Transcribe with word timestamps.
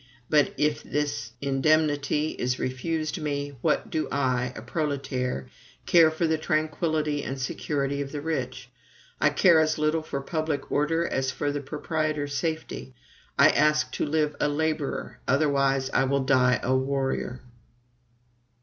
But 0.31 0.55
if 0.57 0.81
this 0.81 1.29
indemnity 1.41 2.29
is 2.29 2.57
refused 2.57 3.19
me, 3.21 3.55
what 3.61 3.91
do 3.91 4.07
I, 4.11 4.51
a 4.55 4.61
proletaire, 4.63 5.47
care 5.85 6.09
for 6.09 6.25
the 6.25 6.39
tranquillity 6.39 7.23
and 7.23 7.39
security 7.39 8.01
of 8.01 8.11
the 8.11 8.19
rich? 8.19 8.67
I 9.19 9.29
care 9.29 9.59
as 9.59 9.77
little 9.77 10.01
for 10.01 10.19
PUBLIC 10.19 10.71
ORDER 10.71 11.05
as 11.07 11.29
for 11.29 11.51
the 11.51 11.61
proprietor's 11.61 12.35
safety. 12.35 12.95
I 13.37 13.49
ask 13.49 13.91
to 13.91 14.05
live 14.07 14.35
a 14.39 14.47
laborer; 14.47 15.19
otherwise 15.27 15.91
I 15.91 16.05
will 16.05 16.23
die 16.23 16.59
a 16.63 16.75
warrior. 16.75 17.41